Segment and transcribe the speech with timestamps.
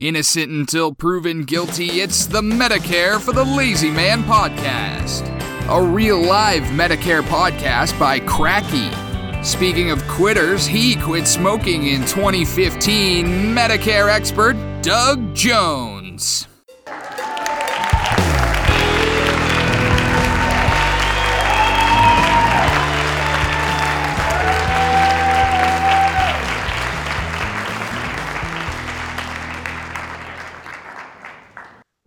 [0.00, 5.26] Innocent until proven guilty, it's the Medicare for the Lazy Man podcast.
[5.68, 8.90] A real live Medicare podcast by Cracky.
[9.42, 13.26] Speaking of quitters, he quit smoking in 2015.
[13.26, 16.46] Medicare expert Doug Jones.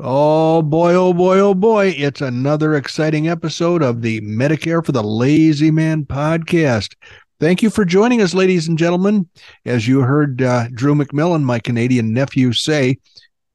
[0.04, 1.94] Oh boy, oh boy, oh boy.
[1.96, 6.96] It's another exciting episode of the Medicare for the Lazy Man podcast.
[7.40, 9.30] Thank you for joining us, ladies and gentlemen.
[9.64, 12.98] As you heard uh, Drew McMillan, my Canadian nephew, say,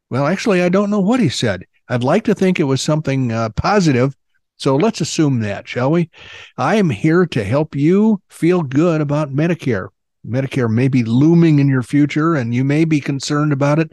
[0.08, 1.64] well, actually, I don't know what he said.
[1.88, 4.14] I'd like to think it was something uh, positive.
[4.56, 6.10] So let's assume that, shall we?
[6.58, 9.88] I am here to help you feel good about Medicare.
[10.26, 13.92] Medicare may be looming in your future and you may be concerned about it.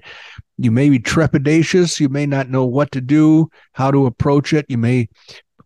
[0.57, 1.99] You may be trepidatious.
[1.99, 4.65] You may not know what to do, how to approach it.
[4.69, 5.09] You may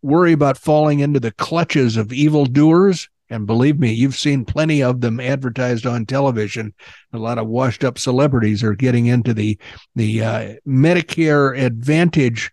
[0.02, 3.09] worry about falling into the clutches of evildoers.
[3.29, 6.73] And believe me, you've seen plenty of them advertised on television.
[7.11, 9.57] A lot of washed up celebrities are getting into the
[9.95, 12.51] the uh, Medicare Advantage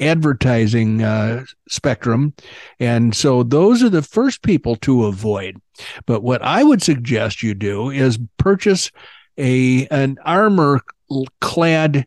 [0.00, 2.32] advertising uh, spectrum.
[2.80, 5.60] And so those are the first people to avoid.
[6.06, 8.90] But what I would suggest you do is purchase
[9.36, 10.80] a an armor
[11.40, 12.06] clad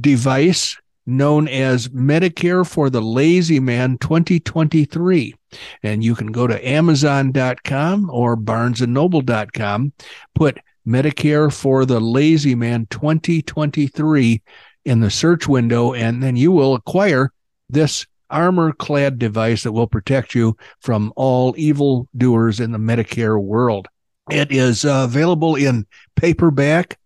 [0.00, 5.34] device known as Medicare for the Lazy Man 2023.
[5.82, 9.92] And you can go to Amazon.com or BarnesandNoble.com,
[10.34, 14.42] put Medicare for the Lazy Man 2023
[14.84, 17.32] in the search window, and then you will acquire
[17.68, 23.42] this armor clad device that will protect you from all evil doers in the Medicare
[23.42, 23.88] world.
[24.30, 26.98] It is uh, available in paperback,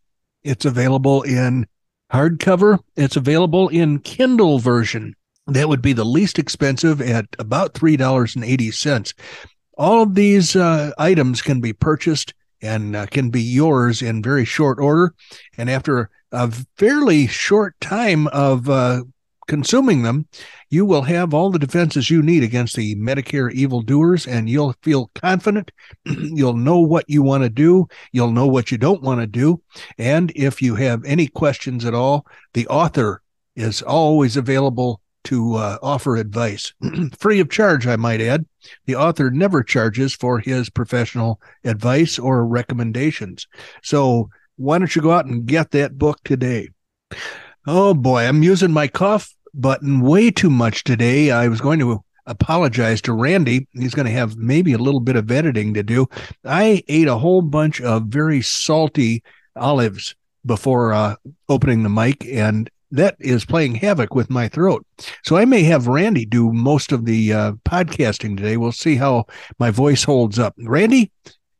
[0.45, 1.67] it's available in
[2.13, 5.15] hardcover, it's available in Kindle version.
[5.47, 9.15] That would be the least expensive at about $3.80.
[9.77, 14.45] All of these uh, items can be purchased and uh, can be yours in very
[14.45, 15.15] short order.
[15.59, 19.03] And after a fairly short time of uh,
[19.47, 20.27] consuming them,
[20.71, 25.11] you will have all the defenses you need against the Medicare evildoers, and you'll feel
[25.15, 25.71] confident.
[26.05, 27.87] you'll know what you want to do.
[28.13, 29.63] You'll know what you don't want to do.
[29.99, 33.23] And if you have any questions at all, the author
[33.57, 36.73] is always available to uh, offer advice,
[37.19, 38.47] free of charge, I might add.
[38.87, 43.47] The author never charges for his professional advice or recommendations.
[43.83, 46.69] So why don't you go out and get that book today?
[47.67, 51.31] Oh boy, I'm using my cough button way too much today.
[51.31, 53.67] I was going to apologize to Randy.
[53.73, 56.07] He's going to have maybe a little bit of editing to do.
[56.45, 59.23] I ate a whole bunch of very salty
[59.57, 60.15] olives
[60.45, 61.17] before uh,
[61.49, 64.87] opening the mic, and that is playing havoc with my throat.
[65.25, 68.59] So I may have Randy do most of the uh, podcasting today.
[68.59, 69.25] We'll see how
[69.59, 70.55] my voice holds up.
[70.59, 71.11] Randy,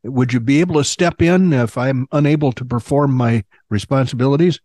[0.03, 4.61] would you be able to step in if I'm unable to perform my responsibilities?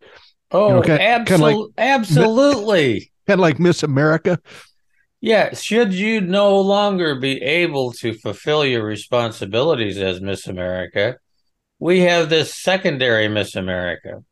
[0.51, 1.25] Oh, you know, oh, kind, absolutely.
[1.27, 3.11] Kind of like, absolutely.
[3.27, 4.39] Kind of like Miss America.
[5.21, 5.53] Yeah.
[5.53, 11.17] Should you no longer be able to fulfill your responsibilities as Miss America,
[11.77, 14.23] we have this secondary Miss America.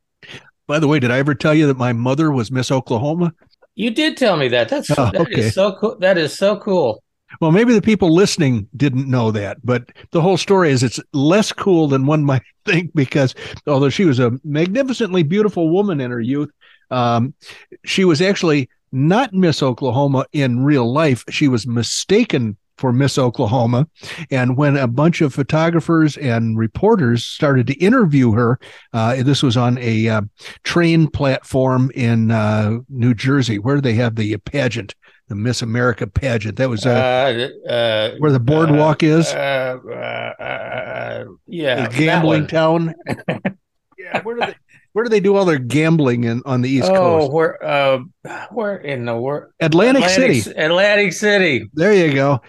[0.66, 3.32] By the way, did I ever tell you that my mother was Miss Oklahoma?
[3.74, 4.68] You did tell me that.
[4.68, 5.40] That's oh, that okay.
[5.40, 5.96] is so cool.
[6.00, 7.02] That is so cool.
[7.40, 11.52] Well, maybe the people listening didn't know that, but the whole story is it's less
[11.52, 13.34] cool than one might think because
[13.66, 16.50] although she was a magnificently beautiful woman in her youth,
[16.90, 17.34] um,
[17.84, 21.24] she was actually not Miss Oklahoma in real life.
[21.28, 23.88] She was mistaken for Miss Oklahoma.
[24.30, 28.58] And when a bunch of photographers and reporters started to interview her,
[28.92, 30.22] uh, this was on a uh,
[30.62, 34.94] train platform in uh, New Jersey where they have the pageant
[35.28, 36.56] the Miss America pageant.
[36.56, 39.28] That was uh, uh, uh where the boardwalk is.
[39.28, 39.78] Uh,
[40.40, 42.94] uh, yeah, the gambling town.
[43.98, 44.54] yeah, where do they?
[44.92, 47.30] Where do they do all their gambling in on the East oh, Coast?
[47.30, 49.52] Oh, where, where in the world?
[49.60, 50.58] Atlantic, Atlantic, City.
[50.58, 51.70] Atlantic City.
[51.74, 52.40] There you go.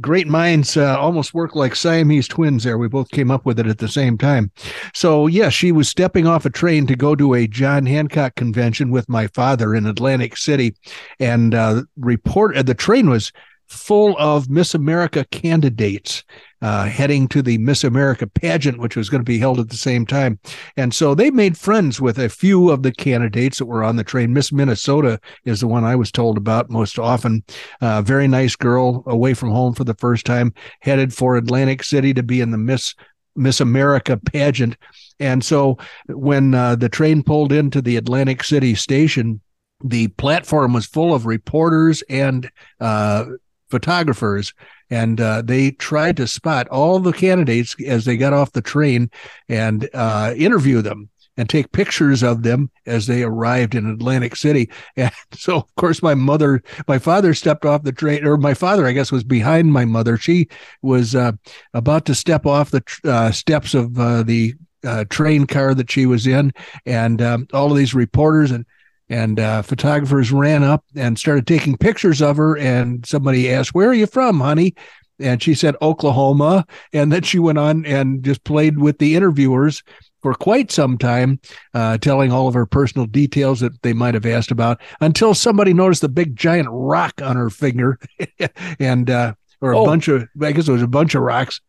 [0.00, 2.78] Great minds uh, almost work like Siamese twins there.
[2.78, 4.50] We both came up with it at the same time.
[4.94, 8.90] So, yeah, she was stepping off a train to go to a John Hancock convention
[8.90, 10.74] with my father in Atlantic City.
[11.20, 13.32] And uh, report uh, the train was
[13.68, 16.24] full of Miss America candidates
[16.62, 19.76] uh, heading to the Miss America pageant, which was going to be held at the
[19.76, 20.38] same time.
[20.76, 24.04] And so they made friends with a few of the candidates that were on the
[24.04, 24.32] train.
[24.32, 27.44] Miss Minnesota is the one I was told about most often.
[27.80, 32.14] Uh, very nice girl, away from home for the first time, headed for Atlantic City
[32.14, 32.94] to be in the Miss
[33.38, 34.76] Miss America pageant.
[35.20, 35.76] And so
[36.08, 39.42] when uh, the train pulled into the Atlantic City station,
[39.84, 43.26] the platform was full of reporters and uh,
[43.68, 44.52] photographers
[44.90, 49.10] and uh, they tried to spot all the candidates as they got off the train
[49.48, 54.70] and uh, interview them and take pictures of them as they arrived in Atlantic City.
[54.96, 58.86] And so, of course, my mother, my father stepped off the train, or my father,
[58.86, 60.16] I guess, was behind my mother.
[60.16, 60.48] She
[60.80, 61.32] was uh,
[61.74, 64.54] about to step off the uh, steps of uh, the
[64.84, 66.52] uh, train car that she was in,
[66.86, 68.64] and um, all of these reporters and
[69.08, 72.56] and uh, photographers ran up and started taking pictures of her.
[72.56, 74.74] And somebody asked, "Where are you from, honey?"
[75.18, 76.66] And she said Oklahoma.
[76.92, 79.82] And then she went on and just played with the interviewers
[80.22, 81.40] for quite some time,
[81.72, 85.72] uh, telling all of her personal details that they might have asked about until somebody
[85.72, 87.98] noticed the big giant rock on her finger,
[88.80, 89.84] and uh, or a oh.
[89.84, 91.60] bunch of I guess it was a bunch of rocks.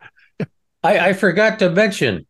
[0.84, 2.26] I, I forgot to mention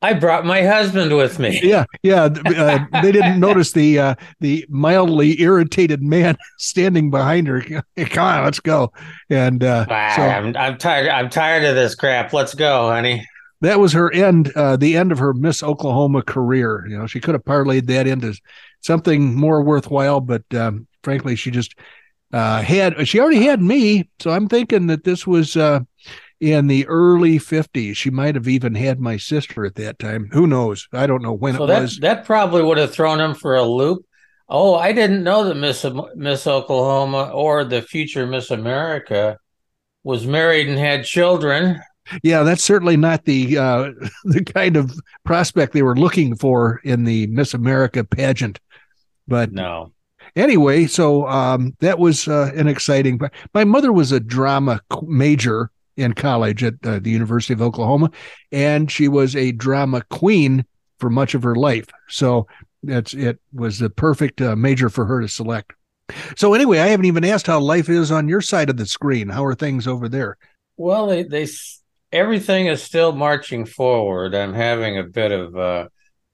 [0.00, 1.60] I brought my husband with me.
[1.68, 2.24] Yeah, yeah.
[2.24, 7.60] Uh, they didn't notice the uh, the mildly irritated man standing behind her.
[7.62, 7.84] Come
[8.24, 8.92] on, let's go.
[9.28, 11.08] And uh, ah, so, I'm, I'm tired.
[11.08, 12.32] I'm tired of this crap.
[12.32, 13.26] Let's go, honey.
[13.60, 14.52] That was her end.
[14.54, 16.86] Uh, the end of her Miss Oklahoma career.
[16.88, 18.34] You know, she could have parlayed that into
[18.80, 21.74] something more worthwhile, but um, frankly, she just
[22.32, 23.06] uh, had.
[23.06, 25.80] She already had me, so I'm thinking that this was uh,
[26.40, 27.96] in the early 50s.
[27.96, 30.28] She might have even had my sister at that time.
[30.32, 30.88] Who knows?
[30.92, 31.98] I don't know when so it that, was.
[31.98, 34.04] That probably would have thrown him for a loop.
[34.48, 39.38] Oh, I didn't know that Miss Miss Oklahoma or the future Miss America
[40.04, 41.82] was married and had children.
[42.22, 43.90] Yeah, that's certainly not the uh,
[44.24, 44.92] the kind of
[45.24, 48.58] prospect they were looking for in the Miss America pageant.
[49.26, 49.92] But no.
[50.36, 53.20] Anyway, so um, that was uh, an exciting.
[53.54, 58.10] My mother was a drama major, in college at uh, the University of Oklahoma,
[58.52, 60.64] and she was a drama queen
[60.98, 61.86] for much of her life.
[62.08, 62.46] So
[62.82, 65.72] that's it was the perfect uh, major for her to select.
[66.36, 69.28] So anyway, I haven't even asked how life is on your side of the screen.
[69.28, 70.38] How are things over there?
[70.76, 71.48] Well, they they
[72.12, 74.34] everything is still marching forward.
[74.34, 75.88] I'm having a bit of uh,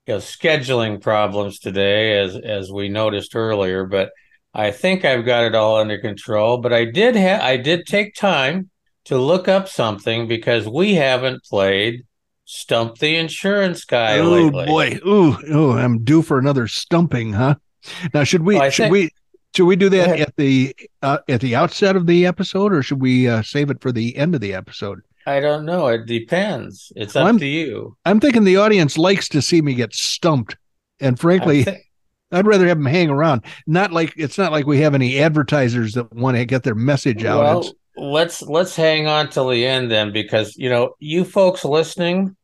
[0.06, 4.10] you know, scheduling problems today, as as we noticed earlier, but
[4.52, 6.58] I think I've got it all under control.
[6.58, 8.70] But I did have I did take time
[9.04, 12.06] to look up something because we haven't played
[12.44, 14.66] Stump the Insurance Guy oh, lately.
[14.66, 14.98] boy.
[15.06, 17.56] Ooh, ooh, I'm due for another stumping, huh?
[18.12, 19.10] Now should we well, should think, we
[19.54, 23.00] should we do that at the uh, at the outset of the episode or should
[23.00, 25.02] we uh, save it for the end of the episode?
[25.26, 25.86] I don't know.
[25.88, 26.92] It depends.
[26.96, 27.96] It's well, up to you.
[28.04, 30.56] I'm thinking the audience likes to see me get stumped.
[31.00, 31.78] And frankly, th-
[32.30, 33.42] I'd rather have them hang around.
[33.66, 37.24] Not like it's not like we have any advertisers that want to get their message
[37.24, 37.42] out.
[37.42, 41.64] Well, it's, let's let's hang on till the end then because you know you folks
[41.64, 42.34] listening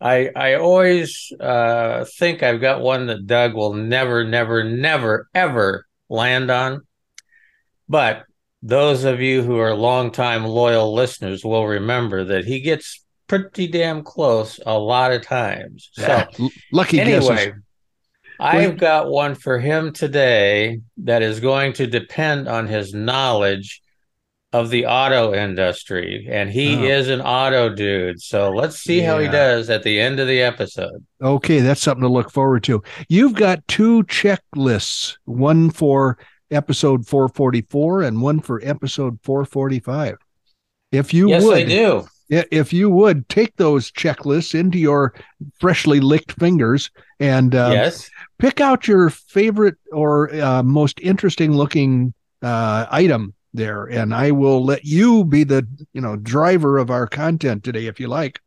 [0.00, 5.86] i i always uh think i've got one that doug will never never never ever
[6.12, 6.82] land on.
[7.88, 8.24] But
[8.62, 14.04] those of you who are longtime loyal listeners will remember that he gets pretty damn
[14.04, 15.90] close a lot of times.
[15.94, 16.26] So
[16.72, 17.52] lucky anyway guesses.
[18.38, 23.81] I've got one for him today that is going to depend on his knowledge
[24.52, 26.82] of the auto industry, and he oh.
[26.82, 28.20] is an auto dude.
[28.20, 29.12] So let's see yeah.
[29.12, 31.04] how he does at the end of the episode.
[31.22, 32.82] Okay, that's something to look forward to.
[33.08, 36.18] You've got two checklists one for
[36.50, 40.16] episode 444 and one for episode 445.
[40.90, 42.06] If you yes, would, I do.
[42.28, 45.14] If you would take those checklists into your
[45.60, 46.90] freshly licked fingers
[47.20, 48.10] and uh, yes.
[48.38, 53.84] pick out your favorite or uh, most interesting looking uh, item there.
[53.84, 58.00] And i will let you be the you know driver of our content today if
[58.00, 58.40] you like.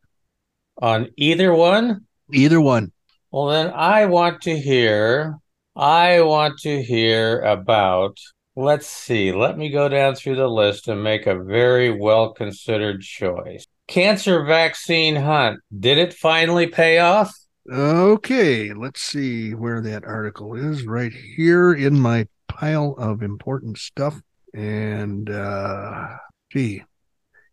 [0.81, 2.05] On either one?
[2.33, 2.91] Either one.
[3.31, 5.37] Well then i want to hear
[5.75, 8.17] i want to hear about
[8.55, 13.01] let's see let me go down through the list and make a very well considered
[13.01, 13.65] choice.
[13.87, 17.35] Cancer vaccine hunt did it finally pay off?
[17.69, 24.21] Okay let's see where that article is right here in my pile of important stuff
[24.55, 26.07] and uh,
[26.51, 26.81] gee,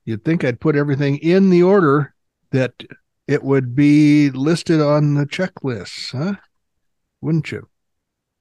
[0.04, 2.14] You'd think I'd put everything in the order
[2.50, 2.72] that
[3.28, 6.34] it would be listed on the checklist, huh?
[7.20, 7.68] Wouldn't you?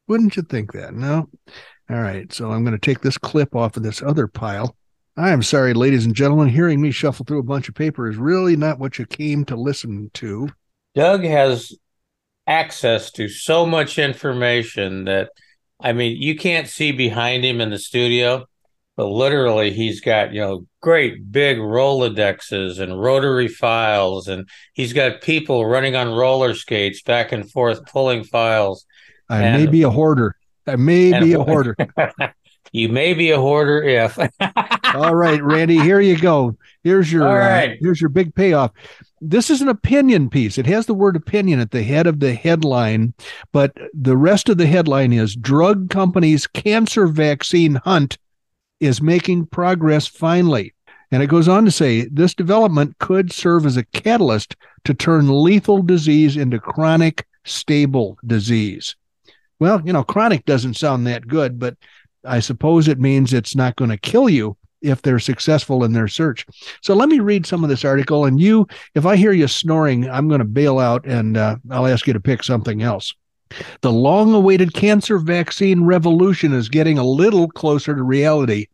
[0.07, 0.95] Wouldn't you think that?
[0.95, 1.29] No.
[1.89, 2.31] All right.
[2.33, 4.75] So I'm going to take this clip off of this other pile.
[5.17, 6.49] I am sorry, ladies and gentlemen.
[6.49, 9.55] Hearing me shuffle through a bunch of paper is really not what you came to
[9.55, 10.49] listen to.
[10.95, 11.75] Doug has
[12.47, 15.29] access to so much information that,
[15.79, 18.47] I mean, you can't see behind him in the studio,
[18.97, 25.21] but literally he's got, you know, great big Rolodexes and rotary files, and he's got
[25.21, 28.85] people running on roller skates back and forth pulling files.
[29.29, 30.35] I And- may be a hoarder.
[30.67, 31.75] I may and- be a hoarder.
[32.71, 34.17] you may be a hoarder if.
[34.95, 36.57] All right, Randy, here you go.
[36.83, 38.71] Here's your All uh, here's your big payoff.
[39.21, 40.57] This is an opinion piece.
[40.57, 43.13] It has the word opinion at the head of the headline,
[43.53, 48.17] but the rest of the headline is drug companies cancer vaccine hunt
[48.81, 50.73] is making progress finally.
[51.11, 55.29] And it goes on to say this development could serve as a catalyst to turn
[55.29, 58.95] lethal disease into chronic stable disease.
[59.59, 61.77] Well, you know, chronic doesn't sound that good, but
[62.25, 66.07] I suppose it means it's not going to kill you if they're successful in their
[66.07, 66.45] search.
[66.81, 68.25] So let me read some of this article.
[68.25, 71.87] And you, if I hear you snoring, I'm going to bail out and uh, I'll
[71.87, 73.13] ask you to pick something else.
[73.81, 78.67] The long awaited cancer vaccine revolution is getting a little closer to reality.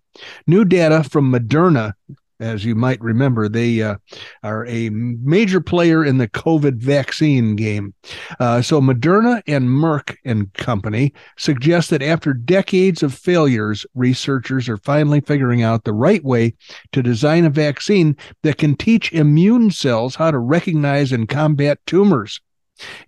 [0.48, 1.94] New data from Moderna,
[2.40, 3.96] as you might remember, they uh,
[4.44, 7.94] are a major player in the COVID vaccine game.
[8.40, 14.78] Uh, so Moderna and Merck and Company suggest that after decades of failures, researchers are
[14.78, 16.54] finally figuring out the right way
[16.92, 22.40] to design a vaccine that can teach immune cells how to recognize and combat tumors.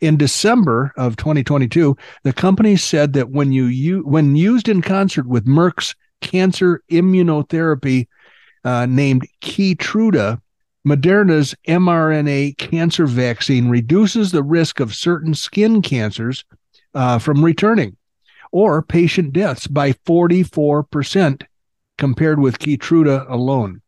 [0.02, 5.46] In December of 2022, the company said that when you, when used in concert with
[5.46, 8.08] Merck's cancer immunotherapy
[8.64, 10.42] uh, named Keytruda,
[10.88, 16.46] Moderna's mRNA cancer vaccine reduces the risk of certain skin cancers
[16.94, 17.96] uh, from returning
[18.52, 21.44] or patient deaths by 44%
[21.98, 23.82] compared with Keytruda alone.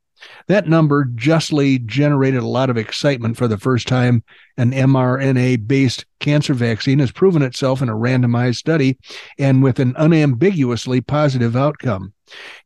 [0.47, 4.23] That number justly generated a lot of excitement for the first time.
[4.57, 8.97] An mRNA based cancer vaccine has proven itself in a randomized study
[9.39, 12.13] and with an unambiguously positive outcome.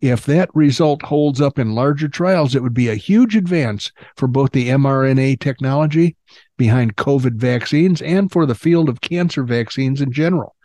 [0.01, 4.27] If that result holds up in larger trials, it would be a huge advance for
[4.27, 6.15] both the mRNA technology
[6.57, 10.55] behind COVID vaccines and for the field of cancer vaccines in general.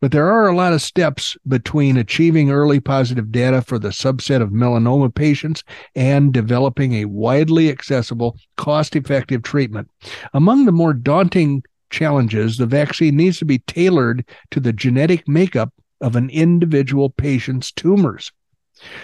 [0.00, 4.42] But there are a lot of steps between achieving early positive data for the subset
[4.42, 5.62] of melanoma patients
[5.94, 9.88] and developing a widely accessible, cost effective treatment.
[10.34, 15.72] Among the more daunting challenges, the vaccine needs to be tailored to the genetic makeup
[16.00, 18.32] of an individual patient's tumors.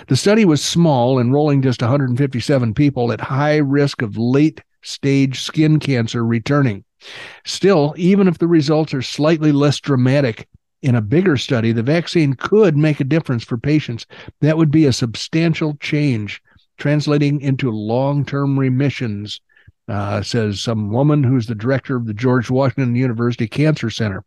[0.08, 5.78] The study was small, enrolling just 157 people at high risk of late stage skin
[5.78, 6.84] cancer returning.
[7.44, 10.48] Still, even if the results are slightly less dramatic,
[10.82, 14.04] in a bigger study, the vaccine could make a difference for patients.
[14.40, 16.42] That would be a substantial change,
[16.76, 19.40] translating into long term remissions,
[19.88, 24.24] uh, says some woman who's the director of the George Washington University Cancer Center.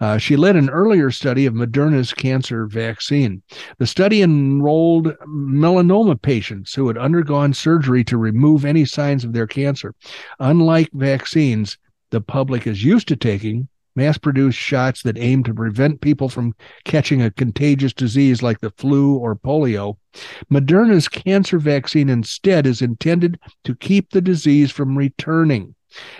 [0.00, 3.42] Uh, she led an earlier study of Moderna's cancer vaccine.
[3.78, 9.46] The study enrolled melanoma patients who had undergone surgery to remove any signs of their
[9.46, 9.94] cancer.
[10.40, 11.78] Unlike vaccines,
[12.10, 16.54] the public is used to taking mass produced shots that aim to prevent people from
[16.84, 19.96] catching a contagious disease like the flu or polio.
[20.50, 25.74] Moderna's cancer vaccine instead is intended to keep the disease from returning.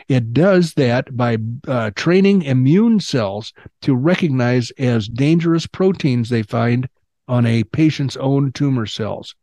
[0.08, 6.88] It does that by uh, training immune cells to recognize as dangerous proteins they find
[7.28, 9.36] on a patient's own tumor cells.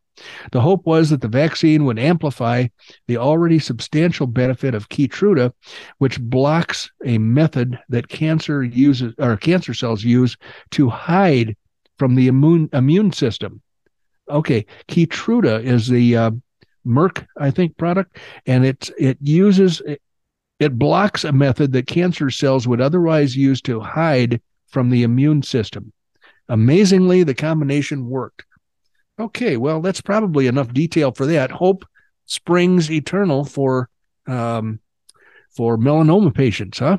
[0.52, 2.68] The hope was that the vaccine would amplify
[3.08, 5.54] the already substantial benefit of Keytruda,
[5.98, 10.38] which blocks a method that cancer uses or cancer cells use
[10.72, 11.56] to hide
[11.98, 13.62] from the immune immune system.
[14.30, 16.32] Okay, Keytruda is the uh,
[16.86, 19.82] Merck, I think, product, and it it uses
[20.60, 25.42] it blocks a method that cancer cells would otherwise use to hide from the immune
[25.42, 25.92] system.
[26.48, 28.46] Amazingly, the combination worked.
[29.20, 31.52] Okay, well, that's probably enough detail for that.
[31.52, 31.86] Hope
[32.26, 33.90] springs eternal for
[34.28, 34.80] um,
[35.56, 36.98] for melanoma patients, huh?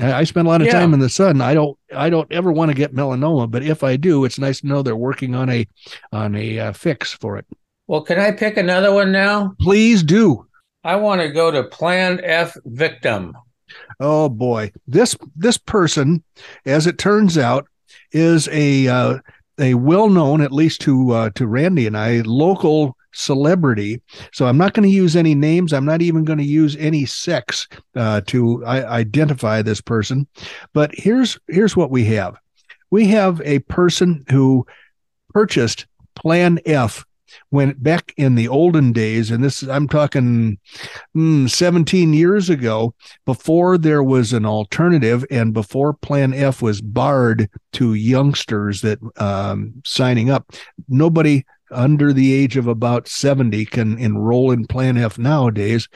[0.00, 0.78] I spend a lot of Yeah.
[0.78, 1.40] time in the sun.
[1.40, 4.60] I don't I don't ever want to get melanoma, but if I do, it's nice
[4.60, 5.66] to know they're working on a
[6.12, 7.46] on a uh, fix for it.
[7.88, 9.54] Well, can I pick another one now?
[9.60, 10.46] Please do.
[10.84, 13.36] I want to go to Plan F victim.
[13.98, 16.22] Oh boy, this this person,
[16.64, 17.66] as it turns out,
[18.12, 19.18] is a uh,
[19.60, 24.00] a well known, at least to uh, to Randy and I, local celebrity.
[24.32, 25.72] So I'm not going to use any names.
[25.72, 30.26] I'm not even going to use any sex uh, to identify this person.
[30.72, 32.36] But here's here's what we have.
[32.90, 34.66] We have a person who
[35.32, 35.86] purchased
[36.16, 37.04] Plan F
[37.50, 40.58] when back in the olden days, and this I'm talking
[41.16, 42.94] mm, 17 years ago,
[43.26, 49.74] before there was an alternative and before Plan F was barred to youngsters that um,
[49.84, 50.52] signing up,
[50.88, 55.88] nobody under the age of about 70 can enroll in Plan F nowadays.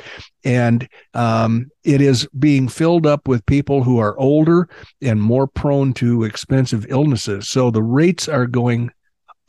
[0.44, 4.68] And um, it is being filled up with people who are older
[5.02, 7.48] and more prone to expensive illnesses.
[7.48, 8.90] So the rates are going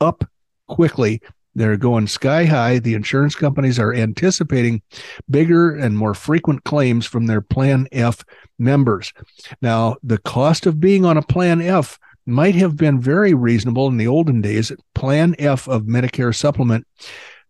[0.00, 0.24] up
[0.68, 1.20] quickly
[1.56, 2.78] they're going sky high.
[2.78, 4.82] The insurance companies are anticipating
[5.30, 8.24] bigger and more frequent claims from their Plan F
[8.58, 9.12] members.
[9.62, 13.96] Now, the cost of being on a Plan F might have been very reasonable in
[13.96, 14.70] the olden days.
[14.94, 16.86] Plan F of Medicare supplement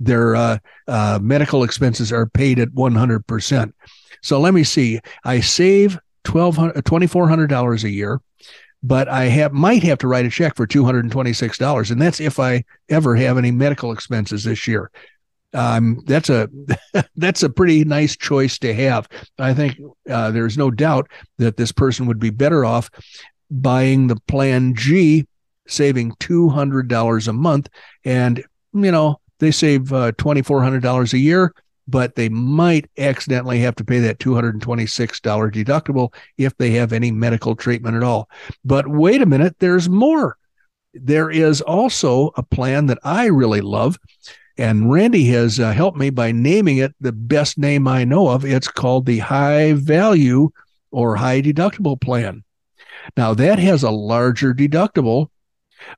[0.00, 3.72] their uh, uh, medical expenses are paid at 100%.
[4.22, 5.00] So let me see.
[5.24, 8.20] I save $2,400 a year,
[8.82, 11.90] but I have might have to write a check for $226.
[11.90, 14.90] And that's if I ever have any medical expenses this year.
[15.54, 16.48] Um, that's a
[17.16, 19.08] that's a pretty nice choice to have.
[19.38, 22.90] I think uh, there's no doubt that this person would be better off
[23.50, 25.26] buying the Plan G,
[25.66, 27.68] saving two hundred dollars a month,
[28.04, 31.52] and you know they save uh, twenty four hundred dollars a year
[31.88, 34.62] but they might accidentally have to pay that $226
[35.52, 38.28] deductible if they have any medical treatment at all.
[38.64, 40.36] But wait a minute, there's more.
[40.94, 43.98] There is also a plan that I really love,
[44.58, 48.44] and Randy has uh, helped me by naming it the best name I know of.
[48.44, 50.50] It's called the High Value
[50.90, 52.44] or High Deductible Plan.
[53.16, 55.28] Now, that has a larger deductible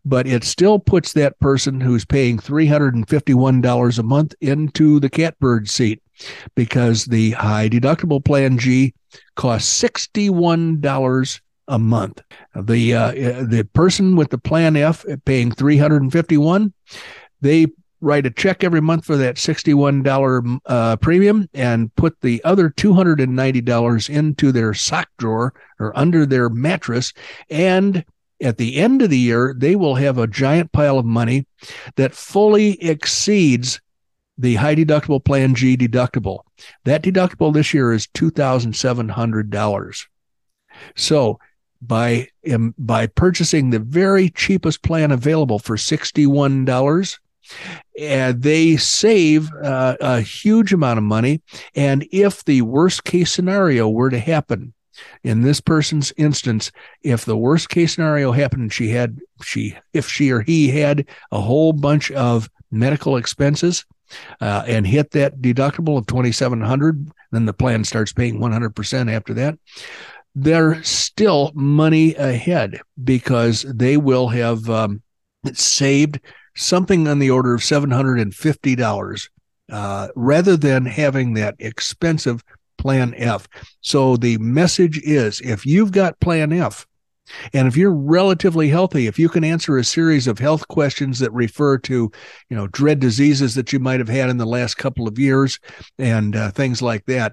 [0.05, 6.03] but it still puts that person who's paying $351 a month into the catbird seat
[6.55, 8.95] because the high deductible plan G
[9.35, 12.23] costs $61 a month.
[12.55, 16.73] The uh, the person with the plan F paying 351
[17.41, 17.67] they
[18.01, 24.11] write a check every month for that $61 uh, premium and put the other $290
[24.11, 27.13] into their sock drawer or under their mattress
[27.51, 28.05] and
[28.45, 31.47] at the end of the year, they will have a giant pile of money
[31.97, 33.81] that fully exceeds
[34.37, 36.41] the high deductible plan G deductible.
[36.85, 40.07] That deductible this year is $2,700.
[40.97, 41.39] So
[41.81, 47.19] by, um, by purchasing the very cheapest plan available for $61,
[47.99, 51.43] and they save uh, a huge amount of money.
[51.75, 54.75] And if the worst case scenario were to happen,
[55.23, 56.71] in this person's instance,
[57.03, 61.41] if the worst case scenario happened, she had she if she or he had a
[61.41, 63.85] whole bunch of medical expenses
[64.41, 69.59] uh, and hit that deductible of 2700 then the plan starts paying 100% after that
[70.35, 75.03] there's still money ahead because they will have um,
[75.53, 76.21] saved
[76.57, 79.29] something on the order of $750
[79.71, 82.43] uh, rather than having that expensive
[82.85, 83.49] Plan F.
[83.81, 86.87] So the message is if you've got Plan F,
[87.55, 91.33] and if you're relatively healthy, if you can answer a series of health questions that
[91.33, 92.13] refer to,
[92.51, 95.59] you know, dread diseases that you might have had in the last couple of years
[95.99, 97.33] and uh, things like that,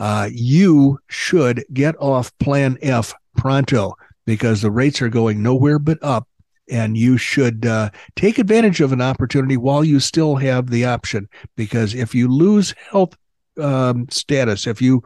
[0.00, 3.94] uh, you should get off Plan F pronto
[4.26, 6.26] because the rates are going nowhere but up.
[6.68, 11.28] And you should uh, take advantage of an opportunity while you still have the option.
[11.56, 13.16] Because if you lose health
[13.58, 15.02] um, status, if you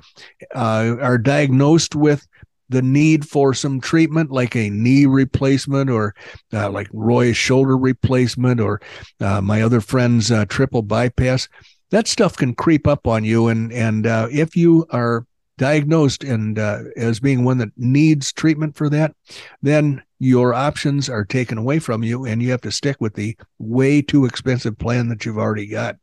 [0.55, 2.27] uh, are diagnosed with
[2.69, 6.15] the need for some treatment like a knee replacement or
[6.53, 8.81] uh, like Roy's shoulder replacement or
[9.21, 11.49] uh, my other friend's uh, triple bypass,
[11.91, 13.49] that stuff can creep up on you.
[13.49, 15.27] And, and uh, if you are
[15.63, 19.15] diagnosed and uh, as being one that needs treatment for that,
[19.63, 23.37] then your options are taken away from you and you have to stick with the
[23.61, 25.97] way too expensive plan that you've already got.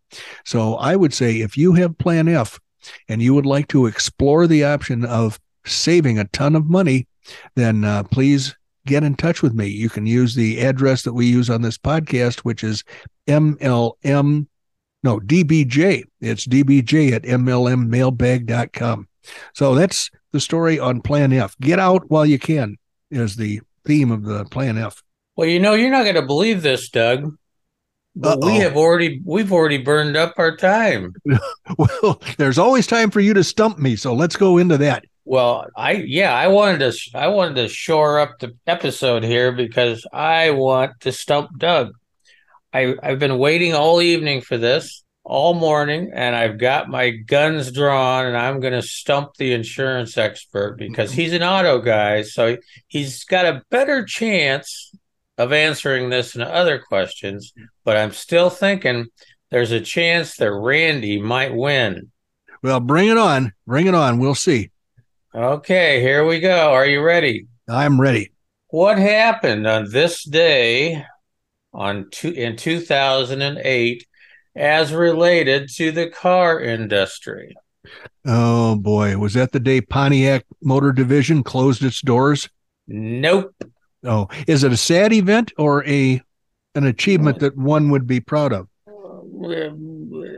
[0.45, 2.57] So I would say if you have plan F
[3.09, 7.05] and you would like to explore the option of saving a ton of money,
[7.55, 9.67] then uh, please get in touch with me.
[9.67, 12.85] You can use the address that we use on this podcast, which is
[13.27, 14.47] MLM,
[15.03, 16.03] no, DBJ.
[16.21, 19.08] It's DBJ at MLMmailbag.com.
[19.53, 21.57] So that's the story on Plan F.
[21.59, 22.77] Get out while you can,
[23.11, 25.01] is the theme of the Plan F.
[25.35, 27.35] Well, you know, you're not going to believe this, Doug.
[28.15, 31.13] But we have already we've already burned up our time.
[31.77, 35.05] well, there's always time for you to stump me, so let's go into that.
[35.23, 40.05] Well, I yeah, I wanted to I wanted to shore up the episode here because
[40.11, 41.93] I want to stump Doug.
[42.73, 47.71] I I've been waiting all evening for this, all morning, and I've got my guns
[47.71, 52.57] drawn, and I'm going to stump the insurance expert because he's an auto guy, so
[52.87, 54.91] he's got a better chance
[55.37, 57.53] of answering this and other questions.
[57.85, 59.07] But I'm still thinking
[59.51, 62.11] there's a chance that Randy might win.
[62.63, 64.17] Well, bring it on, bring it on.
[64.17, 64.71] We'll see.
[65.33, 66.73] Okay, here we go.
[66.73, 67.45] Are you ready?
[67.69, 68.31] I'm ready.
[68.69, 71.05] What happened on this day
[71.71, 74.05] on two, in 2008
[74.55, 77.55] as related to the car industry?
[78.25, 82.49] Oh boy, was that the day Pontiac Motor Division closed its doors?
[82.87, 83.55] Nope.
[84.03, 86.21] Oh, is it a sad event or a
[86.75, 88.67] an achievement that one would be proud of?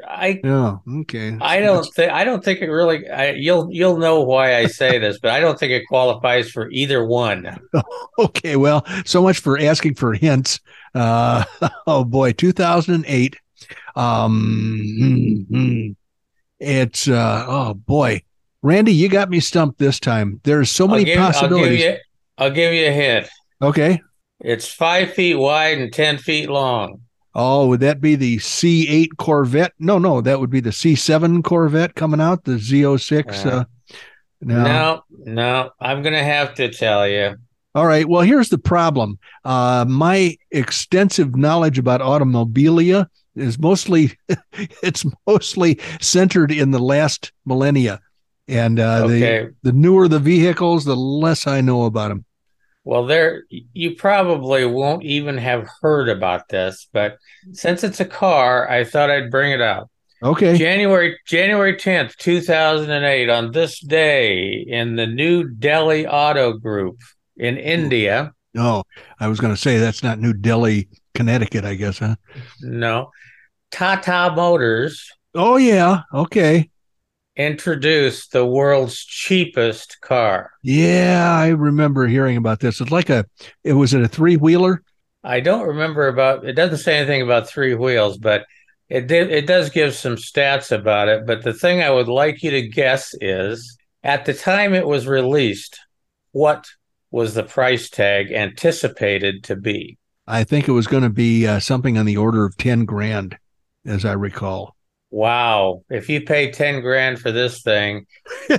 [0.08, 1.38] I yeah okay.
[1.42, 3.10] I don't think I don't think it really.
[3.10, 6.70] I, you'll you'll know why I say this, but I don't think it qualifies for
[6.72, 7.60] either one.
[8.20, 10.60] okay, well, so much for asking for hints.
[10.94, 11.44] Uh,
[11.88, 13.38] oh boy, 2008.
[13.96, 15.92] Um, mm-hmm.
[16.60, 18.22] it's uh, oh boy,
[18.62, 20.40] Randy, you got me stumped this time.
[20.44, 21.64] There's so many I'll give, possibilities.
[21.64, 21.98] I'll give, you,
[22.38, 23.30] I'll give you a hint.
[23.62, 24.02] Okay.
[24.40, 27.02] It's five feet wide and ten feet long.
[27.34, 29.74] Oh, would that be the C8 Corvette?
[29.80, 33.46] No, no, that would be the C7 Corvette coming out, the Z06.
[33.46, 33.64] Uh, uh,
[34.42, 34.64] no.
[34.64, 37.38] no, no, I'm going to have to tell you.
[37.74, 38.08] All right.
[38.08, 39.18] Well, here's the problem.
[39.46, 44.18] Uh, my extensive knowledge about automobilia is mostly
[44.84, 48.00] it's mostly centered in the last millennia,
[48.48, 49.20] and uh, okay.
[49.20, 52.26] the the newer the vehicles, the less I know about them.
[52.84, 57.18] Well, there you probably won't even have heard about this, but
[57.52, 59.90] since it's a car, I thought I'd bring it up.
[60.24, 60.58] Okay.
[60.58, 67.00] January January 10th, 2008 on this day in the New Delhi Auto Group
[67.38, 68.34] in India.
[68.54, 68.84] No,
[69.20, 72.16] I was going to say that's not New Delhi, Connecticut, I guess, huh?
[72.62, 73.12] No.
[73.72, 75.10] Tata Motors.
[75.34, 76.70] Oh yeah, okay
[77.36, 80.52] introduced the world's cheapest car.
[80.64, 82.82] Yeah, I remember hearing about this.
[82.82, 83.26] It's like a
[83.64, 84.84] it was it a three wheeler?
[85.24, 88.46] I don't remember about it doesn't say anything about three wheels, but
[88.90, 91.26] it did it does give some stats about it.
[91.26, 95.08] But the thing I would like you to guess is at the time it was
[95.08, 95.80] released,
[96.32, 96.68] what
[97.12, 99.98] was the price tag anticipated to be?
[100.28, 103.38] I think it was going to be uh, something on the order of 10 grand,
[103.86, 104.76] as I recall
[105.12, 108.08] wow, if you pay 10 grand for this thing,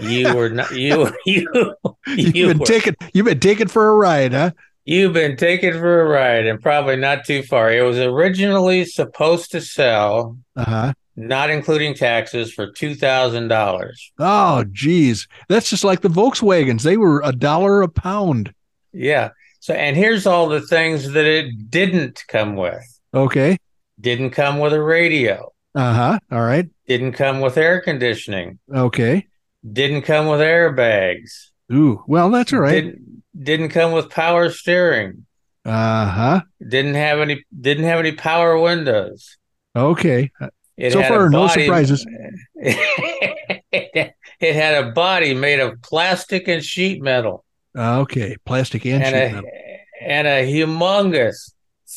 [0.03, 1.75] you were not, you, you,
[2.07, 4.51] you've you been were, taken, you've been taken for a ride, huh?
[4.85, 7.73] You've been taken for a ride and probably not too far.
[7.73, 10.93] It was originally supposed to sell, uh-huh.
[11.17, 13.93] not including taxes, for $2,000.
[14.19, 15.29] Oh, geez.
[15.49, 16.83] That's just like the Volkswagens.
[16.83, 18.53] They were a dollar a pound.
[18.93, 19.31] Yeah.
[19.63, 22.83] So, and here's all the things that it didn't come with.
[23.15, 23.59] Okay.
[24.01, 26.19] Didn't come with a radio uh huh.
[26.31, 26.69] All right.
[26.87, 28.59] Didn't come with air conditioning.
[28.73, 29.27] Okay.
[29.71, 31.49] Didn't come with airbags.
[31.73, 32.85] Ooh, well, that's all right.
[32.85, 35.25] Didn't, didn't come with power steering.
[35.65, 36.41] Uh huh.
[36.67, 39.39] Didn't have any didn't have any power windows.
[39.75, 40.31] Okay.
[40.77, 42.05] It so far, no surprises.
[42.55, 47.45] it had a body made of plastic and sheet metal
[47.77, 48.37] okay.
[48.45, 51.53] Plastic and, and a and a humongous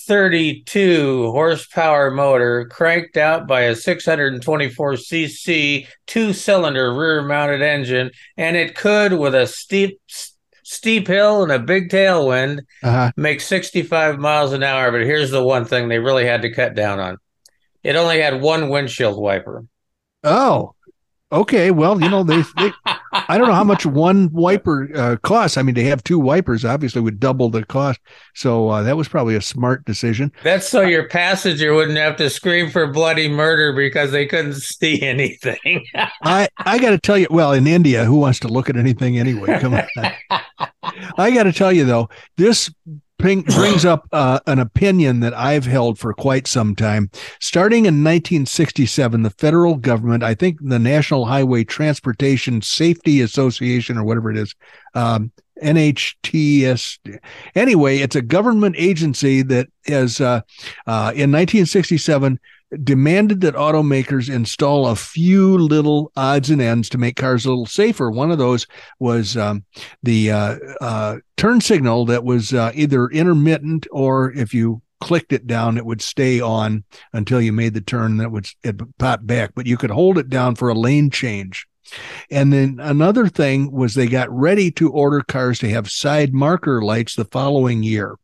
[0.08, 8.56] 32 horsepower motor cranked out by a 624 cc two cylinder rear mounted engine and
[8.58, 10.00] it could with a steep
[10.64, 13.12] steep hill and a big tailwind Uh-huh.
[13.16, 14.92] make 65 miles an hour.
[14.92, 17.18] But here's the one thing they really had to cut down on.
[17.84, 19.64] It only had one windshield wiper.
[20.24, 20.74] Oh,
[21.32, 21.72] okay.
[21.72, 22.72] Well, you know, they, they
[23.30, 25.58] I don't know how much one wiper uh, costs.
[25.58, 28.00] I mean, they have two wipers, obviously, would double the cost.
[28.34, 30.32] So uh, that was probably a smart decision.
[30.44, 35.02] That's so your passenger wouldn't have to scream for bloody murder because they couldn't see
[35.02, 35.86] anything.
[36.24, 39.18] I, I got to tell you, well, in India, who wants to look at anything
[39.18, 39.60] anyway?
[39.60, 39.88] Come on.
[41.18, 42.70] I got to tell you, though, this
[43.18, 47.10] bring, brings up uh, an opinion that I've held for quite some time.
[47.40, 54.04] Starting in 1967, the federal government, I think the National Highway Transportation Safety Association or
[54.04, 54.54] whatever it is,
[54.94, 57.20] um, NHTS.
[57.56, 60.42] Anyway, it's a government agency that has, uh,
[60.86, 62.40] uh, in 1967,
[62.84, 67.66] demanded that automakers install a few little odds and ends to make cars a little
[67.66, 68.10] safer.
[68.10, 68.68] One of those
[69.00, 69.66] was um,
[70.04, 75.46] the uh, uh, turn signal that was uh, either intermittent or if you clicked it
[75.46, 78.18] down, it would stay on until you made the turn.
[78.18, 81.68] That would it pop back, but you could hold it down for a lane change.
[82.32, 86.82] And then another thing was they got ready to order cars to have side marker
[86.82, 88.16] lights the following year.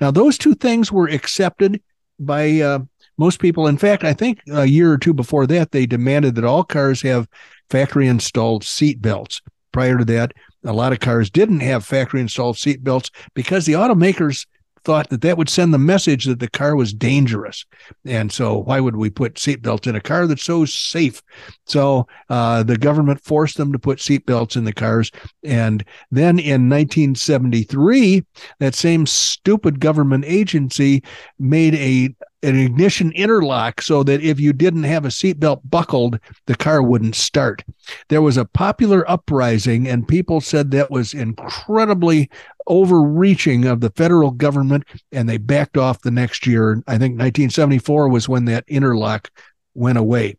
[0.00, 1.82] Now, those two things were accepted
[2.18, 2.80] by uh,
[3.18, 3.66] most people.
[3.66, 7.02] In fact, I think a year or two before that, they demanded that all cars
[7.02, 7.28] have
[7.70, 9.42] factory installed seat belts.
[9.72, 10.32] Prior to that,
[10.64, 14.46] a lot of cars didn't have factory installed seat belts because the automakers
[14.86, 17.66] thought that that would send the message that the car was dangerous.
[18.04, 21.20] And so, why would we put seatbelts in a car that's so safe?
[21.66, 25.10] So, uh, the government forced them to put seatbelts in the cars.
[25.42, 28.24] And then in 1973,
[28.60, 31.02] that same stupid government agency
[31.38, 36.54] made a an ignition interlock so that if you didn't have a seatbelt buckled, the
[36.54, 37.64] car wouldn't start.
[38.08, 42.30] There was a popular uprising, and people said that was incredibly
[42.66, 46.82] overreaching of the federal government, and they backed off the next year.
[46.86, 49.30] I think 1974 was when that interlock
[49.74, 50.36] went away.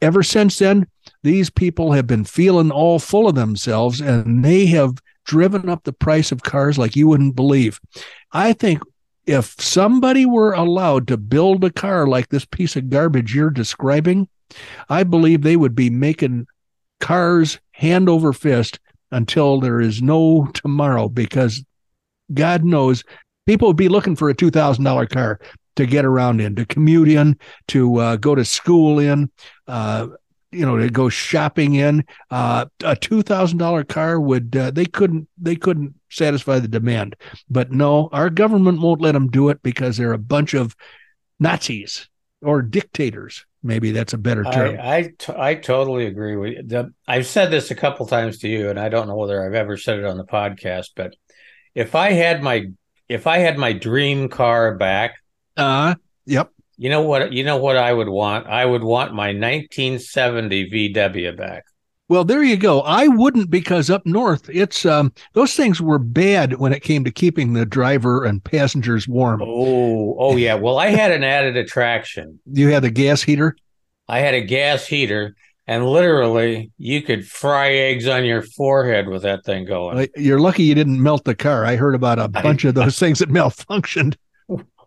[0.00, 0.86] Ever since then,
[1.22, 5.92] these people have been feeling all full of themselves, and they have driven up the
[5.92, 7.80] price of cars like you wouldn't believe.
[8.32, 8.80] I think
[9.26, 14.28] if somebody were allowed to build a car like this piece of garbage you're describing,
[14.88, 16.46] I believe they would be making
[17.00, 18.78] cars hand over fist
[19.10, 21.64] until there is no tomorrow because
[22.32, 23.04] God knows
[23.46, 25.40] people would be looking for a $2,000 car
[25.76, 27.38] to get around in, to commute in,
[27.68, 29.30] to uh, go to school in,
[29.68, 30.08] uh,
[30.50, 32.04] you know, to go shopping in.
[32.30, 37.16] Uh, a two thousand dollar car would uh, they couldn't they couldn't satisfy the demand.
[37.48, 40.74] But no, our government won't let them do it because they're a bunch of
[41.38, 42.08] Nazis
[42.42, 43.44] or dictators.
[43.66, 44.78] Maybe that's a better term.
[44.80, 46.62] I I, t- I totally agree with you.
[46.62, 49.54] The, I've said this a couple times to you, and I don't know whether I've
[49.54, 51.16] ever said it on the podcast, but
[51.74, 52.66] if I had my
[53.08, 55.16] if I had my dream car back,
[55.56, 56.52] uh yep.
[56.76, 58.46] you know what you know what I would want?
[58.46, 61.64] I would want my 1970 VW back.
[62.08, 62.82] Well, there you go.
[62.82, 67.10] I wouldn't because up north, it's um, those things were bad when it came to
[67.10, 69.42] keeping the driver and passengers warm.
[69.42, 70.54] Oh, oh yeah.
[70.54, 72.38] Well, I had an added attraction.
[72.46, 73.56] You had a gas heater.
[74.08, 75.34] I had a gas heater,
[75.66, 80.08] and literally, you could fry eggs on your forehead with that thing going.
[80.14, 81.64] You're lucky you didn't melt the car.
[81.64, 84.14] I heard about a bunch of those things that malfunctioned.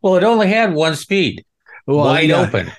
[0.02, 1.44] Well, it only had one speed.
[1.86, 2.42] Well, wide yeah.
[2.42, 2.72] open.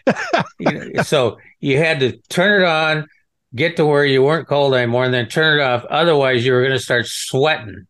[0.59, 3.07] You know, so you had to turn it on,
[3.55, 5.85] get to where you weren't cold anymore, and then turn it off.
[5.87, 7.87] Otherwise, you were going to start sweating.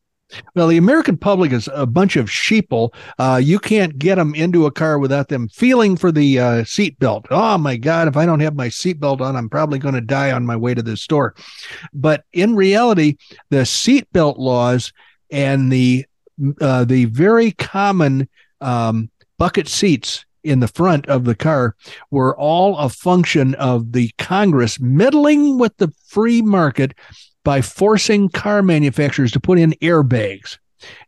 [0.55, 2.95] Well, the American public is a bunch of sheeple.
[3.19, 7.27] Uh, you can't get them into a car without them feeling for the uh, seatbelt.
[7.31, 8.07] Oh my God!
[8.07, 10.75] If I don't have my seatbelt on, I'm probably going to die on my way
[10.75, 11.35] to the store.
[11.93, 13.17] But in reality,
[13.51, 14.93] the seatbelt laws
[15.31, 16.07] and the
[16.61, 18.29] uh, the very common
[18.61, 21.77] um, bucket seats in the front of the car
[22.11, 26.95] were all a function of the Congress meddling with the free market
[27.45, 30.59] by forcing car manufacturers to put in airbags.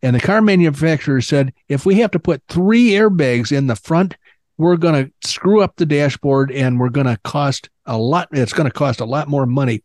[0.03, 4.16] And the car manufacturers said, if we have to put three airbags in the front,
[4.59, 8.29] we're going to screw up the dashboard and we're going to cost a lot.
[8.33, 9.83] It's going to cost a lot more money.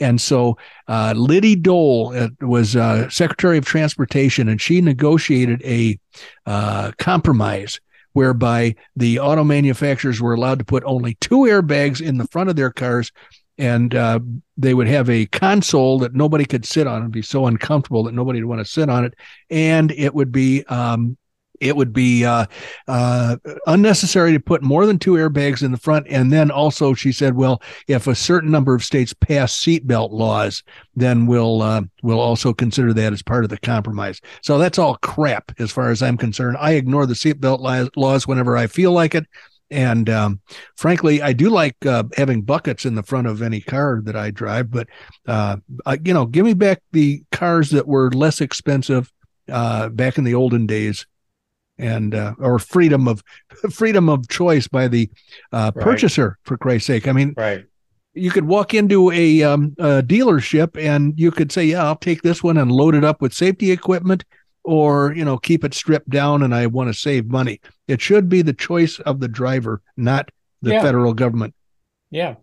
[0.00, 5.98] And so uh, Liddy Dole was uh, Secretary of Transportation, and she negotiated a
[6.46, 7.80] uh, compromise
[8.16, 12.56] whereby the auto manufacturers were allowed to put only two airbags in the front of
[12.56, 13.12] their cars
[13.58, 14.18] and uh,
[14.56, 17.02] they would have a console that nobody could sit on.
[17.02, 19.14] It'd be so uncomfortable that nobody would want to sit on it,
[19.50, 21.16] and it would be um,
[21.60, 22.46] it would be uh,
[22.88, 26.06] uh, unnecessary to put more than two airbags in the front.
[26.08, 30.62] And then also, she said, well, if a certain number of states pass seatbelt laws,
[30.94, 34.20] then we'll uh, we'll also consider that as part of the compromise.
[34.42, 36.56] So that's all crap as far as I'm concerned.
[36.60, 39.26] I ignore the seatbelt laws whenever I feel like it.
[39.70, 40.40] And um,
[40.76, 44.30] frankly, I do like uh, having buckets in the front of any car that I
[44.30, 44.70] drive.
[44.70, 44.88] But
[45.26, 49.12] uh, I, you know, give me back the cars that were less expensive
[49.50, 51.06] uh, back in the olden days,
[51.78, 53.22] and uh, or freedom of
[53.70, 55.10] freedom of choice by the
[55.52, 55.84] uh, right.
[55.84, 56.38] purchaser.
[56.42, 57.64] For Christ's sake, I mean, right.
[58.18, 62.22] You could walk into a, um, a dealership and you could say, "Yeah, I'll take
[62.22, 64.24] this one and load it up with safety equipment."
[64.66, 68.28] or you know keep it stripped down and i want to save money it should
[68.28, 70.28] be the choice of the driver not
[70.60, 70.82] the yeah.
[70.82, 71.54] federal government
[72.10, 72.34] yeah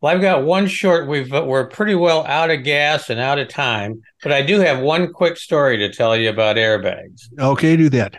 [0.00, 3.48] well i've got one short we've we're pretty well out of gas and out of
[3.48, 7.88] time but i do have one quick story to tell you about airbags okay do
[7.88, 8.16] that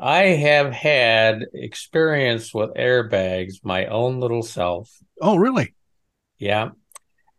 [0.00, 5.74] i have had experience with airbags my own little self oh really
[6.38, 6.70] yeah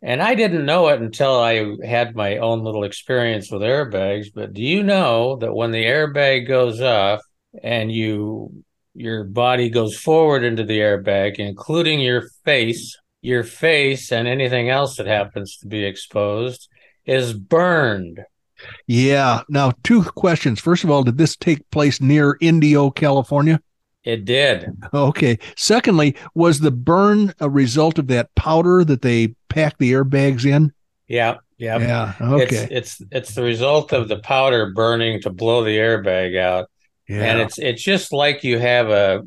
[0.04, 4.26] and I didn't know it until I had my own little experience with airbags.
[4.34, 7.20] But do you know that when the airbag goes off
[7.62, 14.28] and you your body goes forward into the airbag, including your face, your face and
[14.28, 16.68] anything else that happens to be exposed
[17.06, 18.20] is burned.
[18.86, 19.42] Yeah.
[19.48, 20.60] Now, two questions.
[20.60, 23.60] First of all, did this take place near Indio, California?
[24.04, 24.66] It did.
[24.92, 25.38] Okay.
[25.56, 30.72] Secondly, was the burn a result of that powder that they packed the airbags in?
[31.06, 31.38] Yeah.
[31.58, 31.78] Yeah.
[31.78, 32.14] Yeah.
[32.20, 32.68] Okay.
[32.70, 36.68] It's, it's it's the result of the powder burning to blow the airbag out.
[37.08, 37.22] Yeah.
[37.22, 39.22] And it's it's just like you have a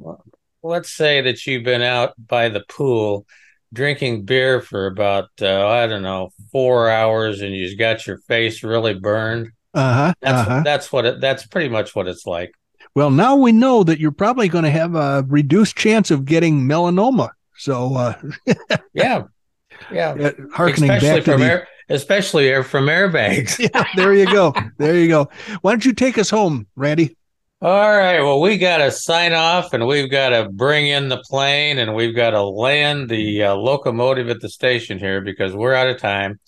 [0.61, 3.25] let's say that you've been out by the pool
[3.73, 8.63] drinking beer for about uh, I don't know four hours and you've got your face
[8.63, 9.51] really burned.
[9.73, 10.13] Uh huh.
[10.21, 10.61] That's uh-huh.
[10.63, 11.21] that's what it.
[11.21, 12.53] That's pretty much what it's like.
[12.95, 16.61] Well, now we know that you're probably going to have a reduced chance of getting
[16.61, 17.29] melanoma.
[17.57, 18.21] So, uh,
[18.93, 19.23] yeah,
[19.91, 23.59] yeah, harkening especially back from the, air, especially from airbags.
[23.73, 24.53] yeah, there you go.
[24.77, 25.29] There you go.
[25.61, 27.17] Why don't you take us home, Randy?
[27.65, 28.21] All right.
[28.21, 31.95] Well, we got to sign off, and we've got to bring in the plane, and
[31.95, 35.97] we've got to land the uh, locomotive at the station here because we're out of
[35.97, 36.39] time,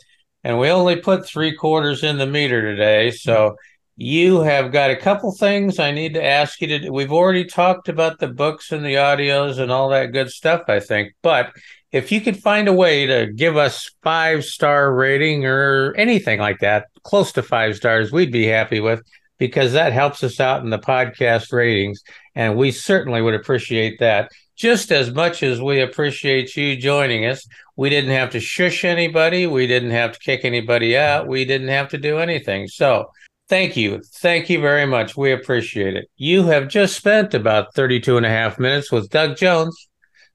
[0.43, 3.09] and we only put three quarters in the meter today.
[3.09, 3.55] So
[3.95, 6.93] you have got a couple things I need to ask you to do.
[6.93, 10.79] We've already talked about the books and the audios and all that good stuff, I
[10.79, 11.15] think.
[11.23, 11.51] But
[11.91, 16.59] if you could find a way to give us five star rating or anything like
[16.59, 19.01] that, close to five stars, we'd be happy with
[19.37, 22.01] because that helps us out in the podcast ratings.
[22.35, 27.47] And we certainly would appreciate that just as much as we appreciate you joining us.
[27.75, 29.45] We didn't have to shush anybody.
[29.45, 31.27] We didn't have to kick anybody out.
[31.27, 32.67] We didn't have to do anything.
[32.67, 33.11] So
[33.49, 34.01] Thank you.
[34.03, 35.15] Thank you very much.
[35.15, 36.09] We appreciate it.
[36.17, 39.87] You have just spent about 32 and a half minutes with Doug Jones,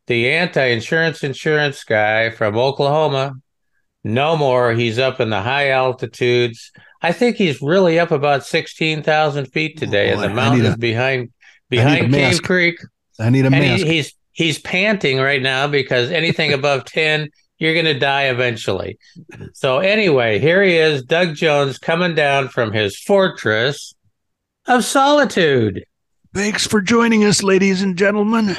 [0.06, 3.34] the anti insurance insurance guy from Oklahoma.
[4.02, 4.72] No more.
[4.72, 6.72] He's up in the high altitudes.
[7.02, 11.30] I think he's really up about 16,000 feet today oh, in the mountains a, behind
[11.68, 12.78] behind Cave Creek.
[13.18, 13.84] I need a and mask.
[13.84, 17.28] He, he's he's panting right now because anything above 10
[17.62, 18.98] you're going to die eventually.
[19.52, 23.94] So, anyway, here he is, Doug Jones, coming down from his fortress
[24.66, 25.84] of solitude.
[26.34, 28.56] Thanks for joining us, ladies and gentlemen.